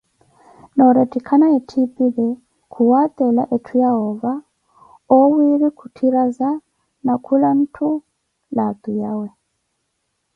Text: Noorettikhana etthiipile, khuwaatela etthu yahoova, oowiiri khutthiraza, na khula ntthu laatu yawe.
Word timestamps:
Noorettikhana 0.75 1.47
etthiipile, 1.57 2.25
khuwaatela 2.73 3.43
etthu 3.55 3.75
yahoova, 3.83 4.33
oowiiri 5.15 5.69
khutthiraza, 5.77 6.49
na 7.05 7.13
khula 7.25 7.49
ntthu 7.61 7.87
laatu 8.55 8.89
yawe. 9.01 9.27